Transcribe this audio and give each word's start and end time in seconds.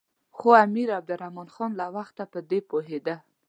خو 0.37 0.47
امیر 0.65 0.87
عبدالرحمن 0.99 1.47
خان 1.55 1.71
له 1.79 1.85
وخته 1.95 2.23
پر 2.31 2.41
دې 2.49 2.59
پوهېده. 2.69 3.15